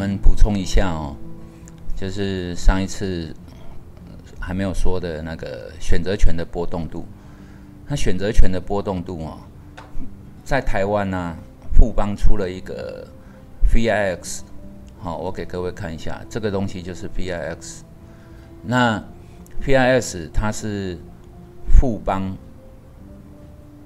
[0.00, 1.14] 我们补充一下哦，
[1.94, 3.36] 就是上一次
[4.40, 7.04] 还没有说的那个选择权的波动度。
[7.86, 9.36] 那选择权的波动度哦，
[10.42, 11.36] 在台湾呢，
[11.74, 13.06] 富邦出了一个
[13.70, 14.40] VIX，
[15.00, 17.82] 好，我给各位看一下，这个东西就是 VIX。
[18.62, 19.04] 那
[19.62, 20.96] VIX 它是
[21.68, 22.34] 富邦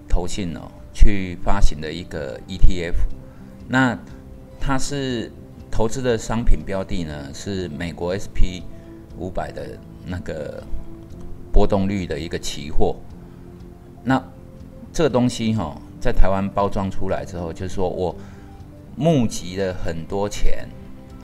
[0.09, 2.95] 投信哦去发行的一个 ETF，
[3.67, 3.99] 那
[4.61, 5.33] 它是
[5.75, 8.63] 投资的商品标的呢，是美国 SP
[9.19, 10.63] 五百的那个
[11.53, 12.95] 波动率的一个期货。
[14.05, 14.23] 那
[14.93, 18.15] 这个东西哈，在台湾包装出来之后，就是说我
[18.95, 20.69] 募集了很多钱，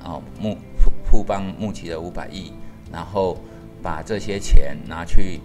[0.02, 2.52] 啊，募富富邦募集了五百亿，
[2.90, 3.38] 然后
[3.80, 5.38] 把这些钱拿去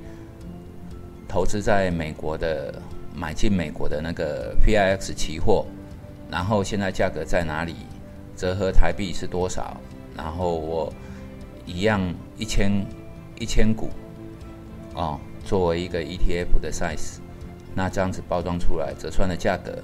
[1.27, 2.81] 投资在美国的
[3.13, 5.63] 买进美国的那个 VIX 期货，
[6.27, 7.75] 然后现在价格在哪里，
[8.35, 9.77] 折合台币是多少，
[10.15, 10.93] 然后我
[11.65, 12.01] 一样
[12.37, 12.71] 一千
[13.39, 13.89] 一千股，
[14.93, 17.19] 哦，作为一个 ETF 的 size。
[17.73, 19.77] 那这样子包装出来，折算的价格，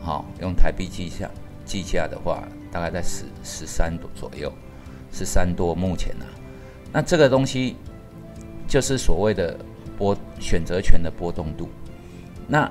[0.00, 1.30] 好，用台币计价
[1.64, 4.52] 计价的话，大概在十十三多左右，
[5.12, 6.24] 十三多目前呢。
[6.92, 7.76] 那这个东西
[8.66, 9.56] 就是所谓的
[9.98, 11.68] 波选择权的波动度。
[12.48, 12.70] 那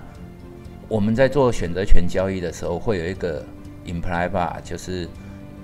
[0.88, 3.46] 我们在做选择权交易的时候，会有一个
[3.92, 5.08] implied 吧就是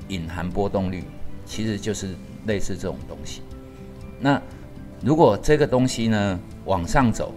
[0.08, 1.04] 隐含波动率，
[1.46, 3.42] 其实就是类似这种东西。
[4.20, 4.42] 那
[5.02, 7.34] 如果这个东西呢往上走，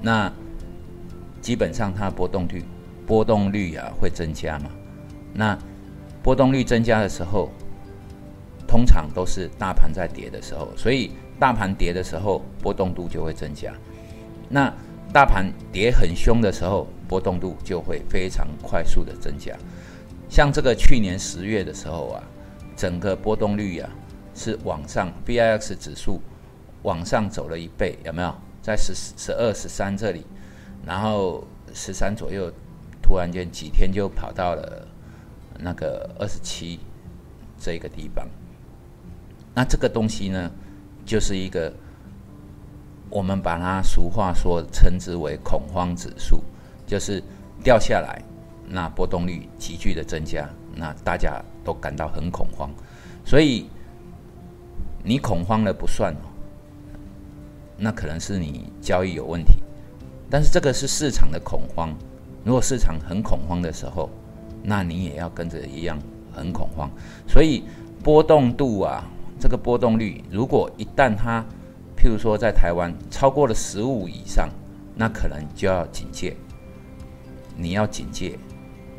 [0.00, 0.32] 那
[1.40, 2.64] 基本上它波动率
[3.06, 4.70] 波动率啊会增加嘛？
[5.32, 5.58] 那
[6.22, 7.50] 波动率增加的时候，
[8.66, 13.72] 通常都是大盘在跌的时候，所以大盘跌的时候波动度就会增加。
[14.48, 14.72] 那
[15.14, 19.56] 大盘跌很凶的时候，波动度就会非常快速的增加。
[20.28, 22.20] 像这个去年十月的时候啊，
[22.74, 23.88] 整个波动率啊
[24.34, 26.20] 是往上，VIX 指数
[26.82, 28.34] 往上走了一倍，有没有？
[28.60, 30.26] 在十十二十三这里，
[30.84, 32.52] 然后十三左右，
[33.00, 34.88] 突然间几天就跑到了
[35.60, 36.80] 那个二十七
[37.56, 38.26] 这个地方。
[39.54, 40.50] 那这个东西呢，
[41.06, 41.72] 就是一个
[43.14, 46.42] 我们把它俗话说称之为恐慌指数，
[46.84, 47.22] 就是
[47.62, 48.20] 掉下来，
[48.68, 52.68] 那波动率急剧的增加，那大家都感到很恐慌。
[53.24, 53.70] 所以
[55.04, 56.26] 你恐慌了不算哦。
[57.76, 59.62] 那可能是你交易有问题，
[60.28, 61.94] 但是这个是市场的恐慌。
[62.44, 64.10] 如果市场很恐慌的时候，
[64.60, 65.96] 那你也要跟着一样
[66.32, 66.90] 很恐慌。
[67.28, 67.62] 所以
[68.02, 69.04] 波动度啊，
[69.38, 71.46] 这个波动率，如果一旦它，
[72.04, 74.50] 譬如说在台湾超过了十五以上，
[74.94, 76.36] 那可能就要警戒。
[77.56, 78.38] 你要警戒，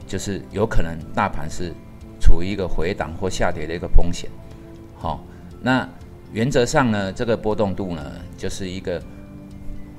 [0.08, 1.72] 就是有可能大盘是
[2.20, 4.28] 处于一个回档或下跌的一个风险。
[4.98, 5.24] 好，
[5.62, 5.88] 那。
[6.34, 9.02] 原则上呢，这个波动度呢，就是一个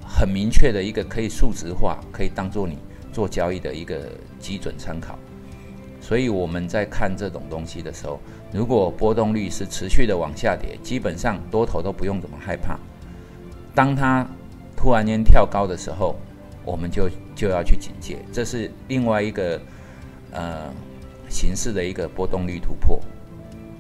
[0.07, 2.77] 很明确的一个可以数值化，可以当做你
[3.11, 5.19] 做交易的一个基准参考。
[5.99, 8.21] 所以我们在看这种东西的时候，
[8.53, 12.79] 如果波动率是持续的往下跌，基本上多头都不用怎么害怕。
[13.77, 14.27] 当它
[14.75, 16.17] 突然间跳高的时候，
[16.65, 19.61] 我们就就要去警戒，这是另外一个
[20.33, 20.73] 呃
[21.29, 22.99] 形式的一个波动率突破。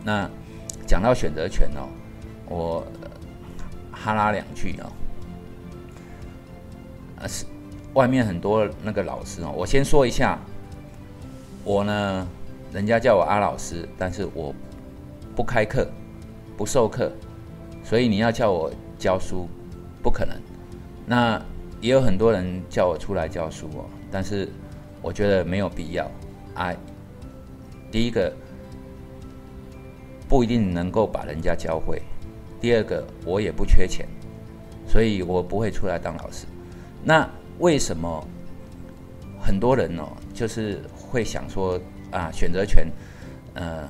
[0.04, 0.30] 那
[0.86, 1.88] 讲到选择权哦。
[2.48, 2.86] 我
[3.90, 4.86] 哈拉两句啊，
[7.20, 7.44] 啊是
[7.94, 10.38] 外面很多那个老师哦，我先说一下，
[11.64, 12.28] 我呢，
[12.72, 14.54] 人家叫我阿老师，但是我
[15.34, 15.88] 不开课，
[16.56, 17.10] 不授课，
[17.82, 19.48] 所以你要叫我教书，
[20.06, 20.40] 不可能。
[21.04, 21.42] 那
[21.80, 24.48] 也有很多人叫我出来教书哦，但是
[25.02, 26.08] 我觉得没有必要
[26.54, 26.72] 啊。
[27.90, 28.32] 第一个
[30.28, 32.00] 不一定能够把人家教会。
[32.60, 34.06] 第二个，我也不缺钱，
[34.86, 36.46] 所以我不会出来当老师。
[37.02, 37.28] 那
[37.58, 38.24] 为什么
[39.40, 41.80] 很多人哦，就是会想说
[42.12, 42.86] 啊，选择权，
[43.54, 43.88] 呃，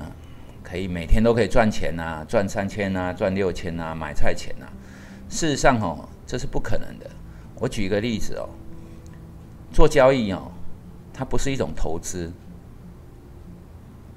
[0.62, 4.66] 可以每天都可以赚钱呐，赚三千呐，赚六千呐，买菜钱呐？
[5.28, 7.10] 事实上哦，这是不可能的。
[7.58, 8.48] 我举一个例子哦，
[9.72, 10.50] 做交易哦，
[11.12, 12.30] 它不是一种投资，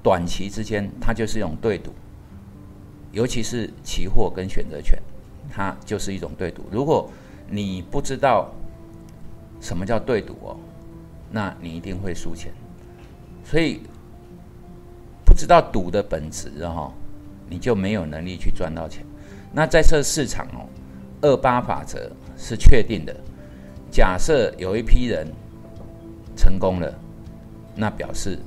[0.02, 1.92] 短期之间它就是一种对赌。
[3.12, 4.96] 尤其是期货跟选择权，
[5.50, 6.62] 它就是一种对赌。
[6.70, 7.10] 如果
[7.48, 8.48] 你不知道
[9.60, 10.56] 什么叫对赌哦，
[11.30, 12.52] 那你一定会输钱。
[13.42, 13.80] 所以
[15.24, 16.92] 不知道赌的本质哦，
[17.48, 19.04] 你就没有能力去赚到钱。
[19.52, 20.68] 那在这市场哦，
[21.22, 23.14] 二八法则是确定的。
[23.90, 25.26] 假设有一批人
[26.36, 26.94] 成功了，
[27.74, 28.38] 那表示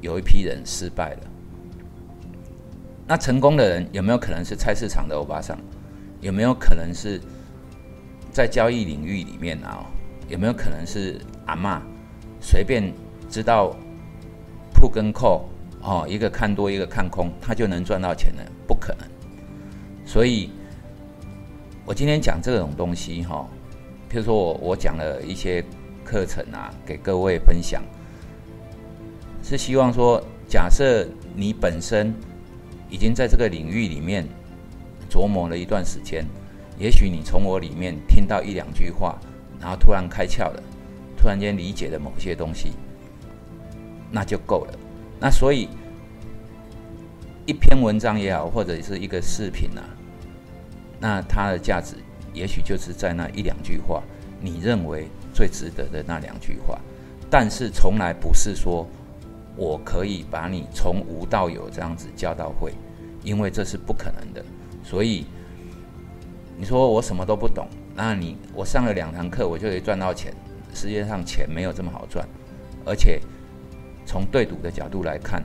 [0.00, 1.20] 有一批人失败了。
[3.06, 5.56] 那成功的人有没有可能是菜市场的欧巴桑？
[6.20, 7.20] 有没有可能是
[8.32, 9.84] 在交易领域里面啊？
[10.28, 11.80] 有没有可能是阿妈
[12.40, 12.92] 随便
[13.30, 13.76] 知道
[14.74, 15.48] 铺跟扣
[15.82, 18.42] 哦，一个看多一个看空，他就能赚到钱呢？
[18.66, 19.06] 不可能。
[20.04, 20.50] 所以，
[21.86, 23.48] 我今天讲这种东西哈，
[24.10, 25.64] 譬如说我我讲了一些
[26.04, 27.82] 课程啊，给各位分享，
[29.42, 32.14] 是希望说，假设你本身。
[32.88, 34.24] 已经在这个领域里面
[35.10, 36.24] 琢磨了一段时间，
[36.78, 39.18] 也许你从我里面听到一两句话，
[39.60, 40.62] 然后突然开窍了，
[41.16, 42.74] 突然间理解了某些东西，
[44.08, 44.78] 那就够了。
[45.18, 45.68] 那所以
[47.44, 49.82] 一篇文章也好，或者是一个视频啊，
[50.98, 51.96] 那它的价值
[52.32, 54.02] 也许就是在那一两句话，
[54.40, 56.78] 你认为最值得的那两句话，
[57.30, 58.86] 但是从来不是说。
[59.58, 62.74] 我可以把你从无到有这样子教到会，
[63.22, 64.44] 因为这是不可能的。
[64.84, 65.24] 所以
[66.58, 70.30] 你说我什么都不懂，那你我上了两堂课我就可以赚到钱？
[70.74, 72.28] 世界上钱没有这么好赚，
[72.84, 73.18] 而且
[74.04, 75.42] 从对赌的角度来看，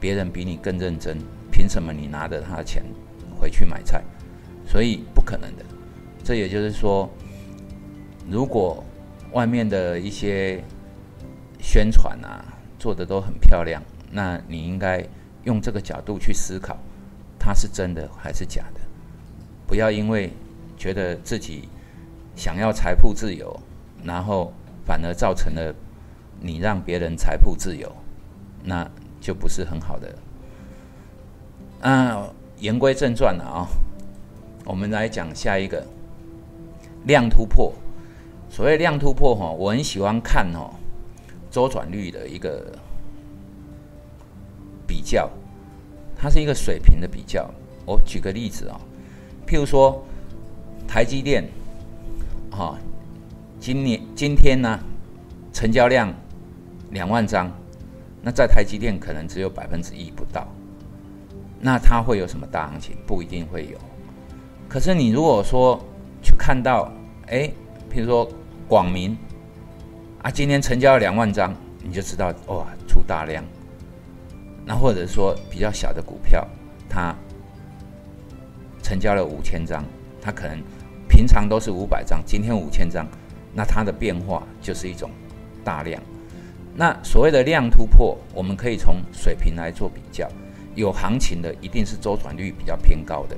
[0.00, 1.16] 别人比你更认真，
[1.52, 2.82] 凭什么你拿着他的钱
[3.38, 4.02] 回去买菜？
[4.74, 5.64] 所以不可能的。
[6.24, 7.08] 这也就是说，
[8.28, 8.82] 如果
[9.30, 10.60] 外面的一些
[11.60, 12.44] 宣传啊。
[12.76, 15.02] 做的都很漂亮，那你应该
[15.44, 16.76] 用这个角度去思考，
[17.38, 18.80] 它是真的还是假的？
[19.66, 20.30] 不要因为
[20.76, 21.66] 觉得自己
[22.36, 23.58] 想要财富自由，
[24.02, 24.52] 然后
[24.84, 25.74] 反而造成了
[26.38, 27.90] 你让别人财富自由，
[28.62, 28.86] 那
[29.18, 30.14] 就不是很好的。
[31.80, 32.28] 啊，
[32.58, 33.66] 言归正传了啊，
[34.64, 35.86] 我们来讲下一个
[37.04, 37.72] 量突破。
[38.50, 40.70] 所谓量突破哈，我很喜欢看哦。
[41.50, 42.76] 周转率的一个
[44.86, 45.30] 比较，
[46.16, 47.48] 它是一个水平的比较。
[47.86, 48.80] 我举个例子啊，
[49.46, 50.04] 譬如说
[50.86, 51.44] 台积电，
[52.50, 52.78] 哈，
[53.60, 54.78] 今年今天呢
[55.52, 56.12] 成交量
[56.90, 57.50] 两万张，
[58.22, 60.48] 那在台积电可能只有百分之一不到，
[61.60, 62.96] 那它会有什么大行情？
[63.06, 63.78] 不一定会有。
[64.74, 65.80] 可是你如果说
[66.20, 66.90] 去看到，
[67.28, 67.48] 哎，
[67.88, 68.28] 譬如说
[68.66, 69.16] 广明。
[70.20, 73.44] 啊，今天成交了两万张，你就知道哇，出大量。
[74.66, 76.44] 那或者说比较小的股票，
[76.88, 77.14] 它
[78.82, 79.84] 成交了五千张，
[80.20, 80.60] 它可能
[81.08, 83.06] 平常都是五百张，今天五千张，
[83.54, 85.08] 那它的变化就是一种
[85.62, 86.02] 大量。
[86.74, 90.28] 那所谓的量突破，我们可以从水平来做比较，
[90.74, 93.36] 有行情的一定是周转率比较偏高的，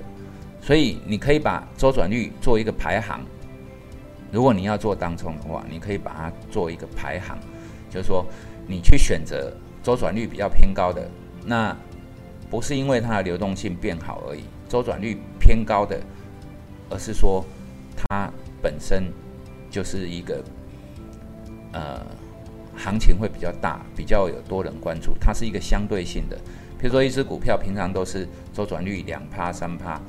[0.67, 3.21] 所以你可以把周转率做一个排行。
[4.33, 7.39] 如果你要做当冲的话，你可以把它做一个排行，
[7.89, 8.27] 就是说
[8.67, 11.09] 你去选择周转率比较偏高的，
[11.45, 11.75] 那
[12.51, 16.01] 不是因为它的流动性变好而已，周转率偏高的，
[16.91, 17.45] 而是说
[17.97, 18.29] 它
[18.61, 19.05] 本身
[19.71, 20.43] 就是一个
[21.71, 22.05] 呃
[22.77, 26.37] 行情会比较大，比较有多人关注，它是一个相对性的。
[26.77, 30.01] 比如说一只股票平常都是周转率两趴三趴，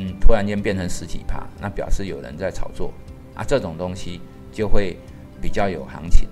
[0.00, 2.92] 嗯，突然间变成十几趴，那表示有人在炒作。
[3.34, 4.20] 啊，这种东西
[4.52, 4.96] 就会
[5.42, 6.28] 比较有行情。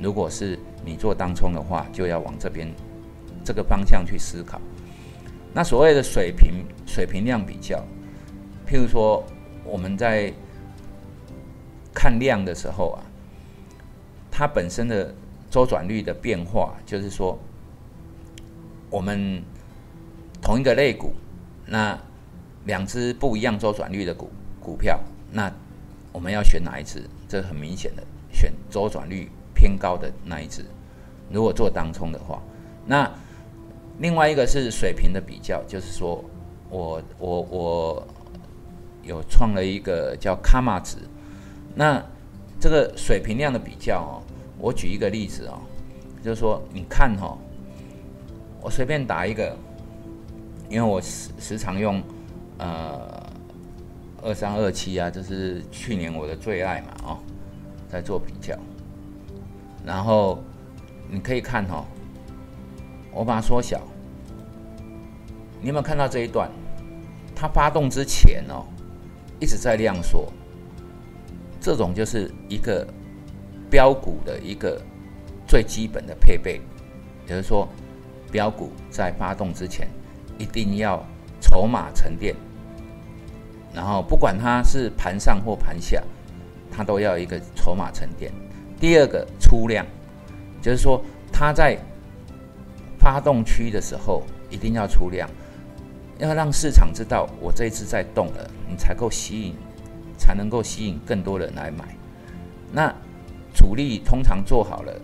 [0.00, 2.72] 如果是你做当冲的话，就要往这边
[3.44, 4.60] 这个方向去思考。
[5.52, 7.78] 那所谓的水平水平量比较，
[8.66, 9.24] 譬如说
[9.64, 10.32] 我们在
[11.92, 13.02] 看量的时候啊，
[14.30, 15.12] 它本身的
[15.50, 17.36] 周转率的变化，就是说
[18.90, 19.42] 我们
[20.40, 21.12] 同一个类股，
[21.66, 21.98] 那
[22.64, 25.00] 两只不一样周转率的股股票，
[25.32, 25.50] 那
[26.12, 27.02] 我们要选哪一只？
[27.28, 30.64] 这很明显的，选周转率偏高的那一只。
[31.30, 32.42] 如果做当冲的话，
[32.86, 33.10] 那
[33.98, 36.24] 另外一个是水平的比较，就是说
[36.70, 38.06] 我我我
[39.02, 40.96] 有创了一个叫卡玛值。
[41.74, 42.02] 那
[42.58, 44.22] 这个水平量的比较哦，
[44.58, 45.60] 我举一个例子哦，
[46.24, 47.36] 就是说你看哈，
[48.60, 49.54] 我随便打一个，
[50.68, 52.02] 因为我时时常用
[52.58, 53.26] 呃。
[54.20, 57.18] 二三二七啊，这是去年我的最爱嘛，哦，
[57.88, 58.52] 在做比较，
[59.86, 60.42] 然后
[61.08, 61.86] 你可以看哈，
[63.12, 63.80] 我把它缩小，
[65.60, 66.50] 你有没有看到这一段？
[67.32, 68.66] 它发动之前哦，
[69.38, 70.28] 一直在量缩，
[71.60, 72.84] 这种就是一个
[73.70, 74.82] 标股的一个
[75.46, 76.60] 最基本的配备，
[77.22, 77.68] 也就是说，
[78.32, 79.88] 标股在发动之前
[80.38, 81.00] 一定要
[81.40, 82.34] 筹码沉淀。
[83.74, 86.02] 然后不管它是盘上或盘下，
[86.70, 88.32] 它都要一个筹码沉淀。
[88.80, 89.84] 第二个出量，
[90.62, 91.78] 就是说它在
[92.98, 95.28] 发动区的时候一定要出量。
[96.18, 99.54] 要让市场知道我这一次在动了，你才够吸引，
[100.16, 101.96] 才能够吸引更多人来买。
[102.72, 102.92] 那
[103.54, 105.00] 主力通常做好了，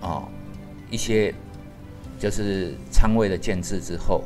[0.00, 0.28] 哦，
[0.90, 1.32] 一些
[2.18, 4.24] 就是仓位的建制之后，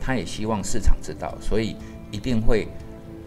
[0.00, 1.76] 他也希望市场知道，所以
[2.10, 2.68] 一定会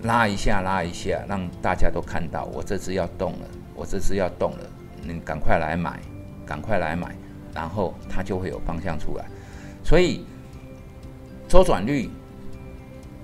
[0.04, 4.70] 拉一下拉一下，让大家都看到我这只要动了，我这只要动了，
[5.04, 6.00] 你赶快来买，
[6.46, 7.16] 赶快来买，
[7.54, 9.26] 然后它就会有方向出来，
[9.84, 10.26] 所以。
[11.46, 12.10] 周转率，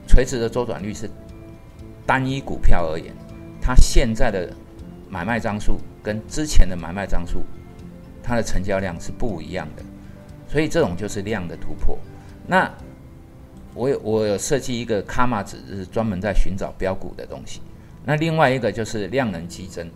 [0.08, 1.10] 垂直的周转率是
[2.06, 3.12] 单一股票而言，
[3.60, 4.54] 它现在的
[5.10, 7.44] 买卖张数跟之前的买卖张数，
[8.22, 9.82] 它的成交量是不一样的，
[10.48, 11.98] 所以这种就是量的突破。
[12.46, 12.72] 那
[13.74, 17.62] 我有我有设计一个卡玛指，是专门在寻找标股的东西。
[18.06, 19.90] 那另外一个就是量能激增，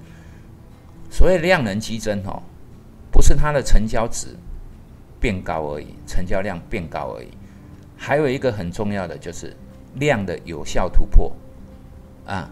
[1.10, 2.42] 所谓量能激增哦，
[3.12, 4.28] 不是它的成交值
[5.20, 7.30] 变高而已，成交量变高而已。
[7.98, 9.56] 还有一个很重要的就是
[9.96, 11.32] 量的有效突破，
[12.26, 12.50] 啊，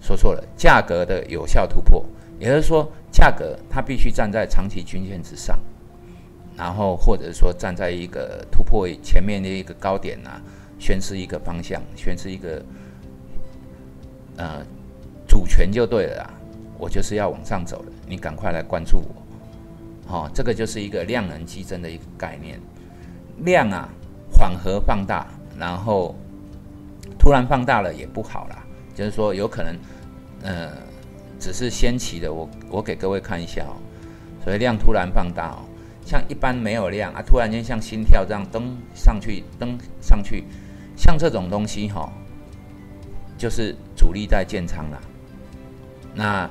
[0.00, 2.04] 说错了，价格的有效突破，
[2.38, 5.58] 也就是说，价格它必须站在长期均线之上，
[6.56, 10.40] 然后或者说站在一个突破前面的一个高点呐，
[10.78, 12.62] 宣示一个方向，宣示一个
[14.36, 14.64] 呃
[15.28, 16.34] 主权就对了，
[16.78, 22.60] 我就是要往上走了，你赶快来关注我，好，这个就是一个量能激增的一个概念，
[23.44, 23.88] 量啊。
[24.28, 25.24] 缓和放大，
[25.56, 26.14] 然后
[27.16, 28.66] 突然放大了也不好啦。
[28.92, 29.76] 就是说，有可能，
[30.42, 30.72] 呃，
[31.38, 32.30] 只是先期的。
[32.30, 33.78] 我我给各位看一下哦，
[34.44, 35.62] 所以量突然放大哦，
[36.06, 40.44] 像一般没有量啊，突然间像心跳这样登上去，登上去，
[40.96, 42.10] 像这种东西哈，
[43.36, 45.02] 就是主力在建仓了。
[46.14, 46.48] 那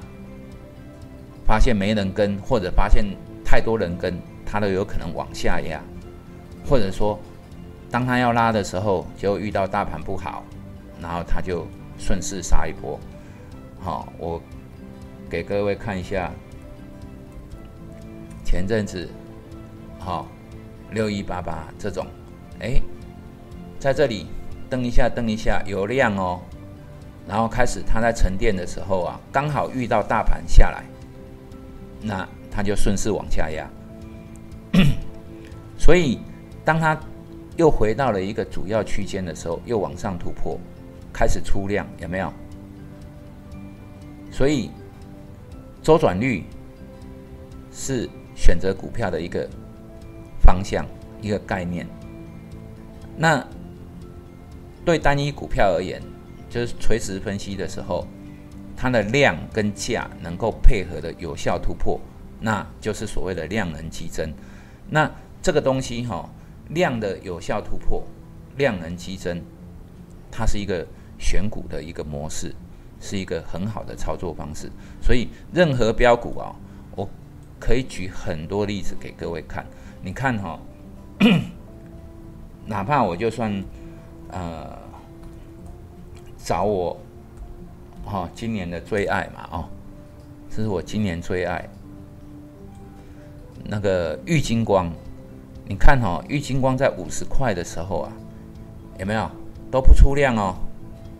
[1.47, 3.05] 发现没人跟，或者发现
[3.43, 5.81] 太多人跟，它都有可能往下压，
[6.69, 7.17] 或者说。
[7.91, 10.43] 当他要拉的时候，就遇到大盘不好，
[11.01, 11.65] 然后他就
[11.97, 13.00] 顺势杀一波。
[13.79, 14.41] 好，我
[15.29, 16.29] 给各位看一下，
[18.43, 19.07] 前阵子，
[20.05, 20.27] 好，
[20.91, 22.05] 六一八八这种，
[22.59, 22.79] 哎，
[23.79, 24.27] 在这里
[24.69, 26.39] 蹬一下，蹬一下有量哦，
[27.27, 30.83] 然后开始它在沉淀的时候啊，刚好遇到大盘下来，
[32.03, 33.67] 那它就顺势往下压。
[35.75, 36.19] 所以
[36.63, 36.95] 当它
[37.57, 40.59] 又回到了一个主要区间的时候，又往上突破，
[41.12, 42.31] 开始出量，有没有？
[44.31, 44.69] 所以
[45.81, 46.43] 周转率
[47.71, 49.50] 是选择股票的一个
[50.45, 50.85] 方向，
[51.21, 51.87] 一个概念。
[53.17, 53.45] 那
[54.85, 56.01] 对单一股票而言，
[56.49, 58.05] 就是垂直分析的时候，
[58.77, 61.99] 它的量跟价能够配合的有效突破，
[62.39, 64.31] 那就是所谓的量能激增。
[64.89, 65.11] 那
[65.41, 66.29] 这个东西哈。
[66.69, 68.03] 量的有效突破，
[68.57, 69.39] 量能激增，
[70.31, 70.83] 它是一个
[71.19, 72.55] 选股的一个模式，
[72.99, 74.71] 是一个很好的操作方式。
[74.99, 76.55] 所以任何标股啊，
[76.95, 77.07] 我
[77.59, 79.63] 可以举很多例子给各位看。
[80.05, 80.59] 你看哈，
[82.67, 83.51] 哪怕我就算
[84.29, 84.77] 呃
[86.38, 86.95] 找我
[88.05, 89.65] 哈今年的最爱嘛哦，
[90.47, 91.67] 这是我今年最爱
[93.63, 94.93] 那个玉金光。
[95.67, 98.12] 你看哈，玉金光在五十块的时候啊，
[99.00, 99.27] 有没有
[99.71, 100.55] 都不出量哦？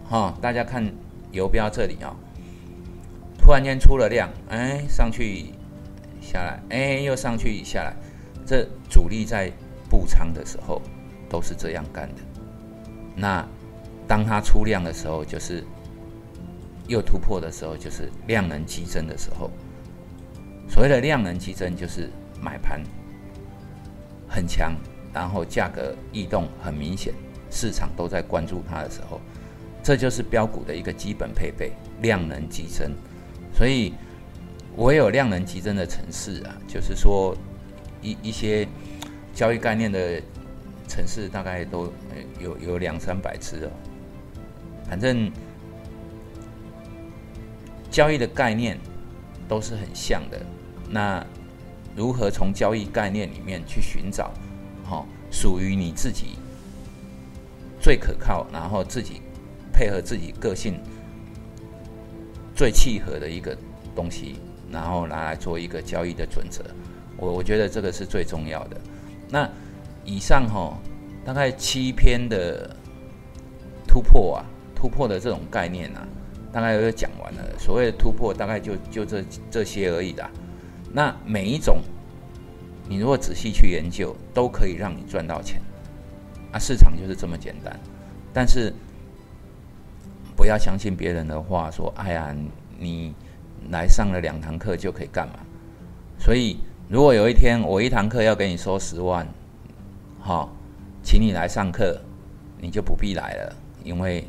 [0.08, 0.94] 哈，大家看
[1.32, 2.16] 游标这里啊，
[3.40, 5.46] 突然间出了量，哎，上去
[6.22, 7.96] 下来，哎，又上去下来，
[8.46, 9.52] 这主力在
[9.90, 10.82] 布仓的时候
[11.30, 12.22] 都是这样干的。
[13.16, 13.48] 那
[14.08, 15.64] 当它出量的时候，就是
[16.88, 19.50] 又突破的时候，就是量能激增的时候。
[20.68, 22.10] 所谓的量能激增，就是
[22.42, 22.82] 买盘。
[24.28, 24.76] 很强，
[25.14, 27.14] 然后价格异动很明显，
[27.50, 29.22] 市场都在关注它的时候，
[29.82, 31.72] 这就是标股的一个基本配备，
[32.02, 32.92] 量能激增。
[33.54, 33.94] 所以，
[34.76, 37.38] 我有量能激增的城市啊，就是说
[38.12, 38.68] 一一些
[39.34, 40.22] 交易概念的
[40.88, 41.92] 城市，大概都
[42.40, 43.72] 有有两三百只哦。
[44.88, 45.32] 反正
[47.90, 48.78] 交易的概念
[49.48, 50.40] 都是很像的。
[50.90, 51.26] 那。
[51.98, 54.34] 如何从交易概念里面去寻找，
[54.84, 56.38] 哈，属于你自己
[57.80, 59.22] 最可靠，然后自己
[59.72, 60.78] 配合自己个性
[62.54, 63.58] 最契合的一个
[63.96, 66.66] 东西，然后拿来做一个交易的准则。
[67.18, 68.78] 我我觉得这个是最重要的。
[69.30, 69.50] 那
[70.04, 70.78] 以上哈，
[71.24, 72.76] 大概七篇的
[73.88, 74.46] 突破啊，
[74.76, 76.08] 突破的这种概念啊，
[76.52, 77.42] 大概都讲完了。
[77.58, 80.30] 所谓的突破，大概就就这这些而已啦。
[80.92, 81.82] 那每一种，
[82.88, 85.62] 你如果仔细去研究，都可以让你赚到钱，
[86.52, 87.80] 啊，市场就是这么简单。
[88.34, 88.74] 但是
[90.36, 92.36] 不要相信别人的话，说哎呀，
[92.78, 93.16] 你
[93.72, 95.40] 来上了两堂课就可以干嘛？
[96.20, 99.28] 所以如果有一天我一堂课要给你收十万，
[100.20, 100.52] 好，
[101.02, 102.00] 请你来上课，
[102.60, 104.24] 你就不必来了，因为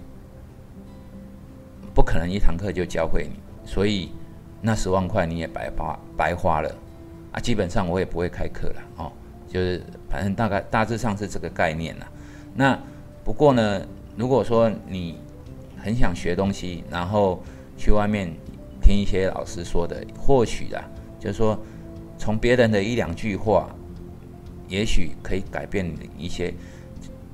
[1.95, 4.11] 不可能一堂课就教会你，所以
[4.63, 6.75] 那十万块你也白花白花了
[7.33, 7.39] 啊！
[7.39, 9.13] 基本上我也不会开课了哦，
[9.47, 12.07] 就是反正大概大致上是这个概念了。
[12.55, 12.79] 那
[13.23, 13.87] 不过呢，
[14.17, 15.19] 如果说你
[15.77, 17.43] 很想学东西，然后
[17.77, 18.33] 去外面
[18.81, 20.83] 听一些老师说的，或许啊，
[21.21, 21.59] 就是说
[22.19, 23.69] 从别人的一两句话，
[24.69, 26.53] 也许可以改变你一些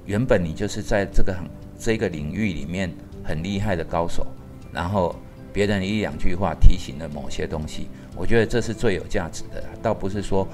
[0.04, 1.34] 原本你就是在这个
[1.78, 2.92] 这个领域里面
[3.24, 4.26] 很厉害的高手，
[4.72, 5.14] 然后
[5.52, 10.46] 别人一两句话提醒了某些东西，我觉得这是最有价值的，倒不是说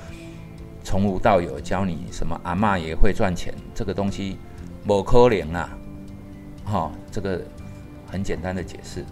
[0.85, 4.37] 从无到有教你什么阿妈也会赚钱这个东西，
[4.85, 5.78] 某可能啊，
[6.64, 7.42] 好，这个
[8.06, 9.04] 很简单的解释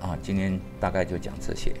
[0.00, 1.72] 啊，今天大概就讲这些。